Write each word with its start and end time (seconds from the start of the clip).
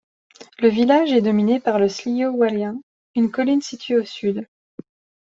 Le 0.57 0.67
village 0.67 1.11
est 1.11 1.21
dominée 1.21 1.59
par 1.59 1.77
le 1.77 1.87
Slieau 1.87 2.31
Whallian, 2.31 2.81
une 3.15 3.29
colline 3.29 3.61
située 3.61 3.99
au 3.99 4.03
sud. 4.03 4.47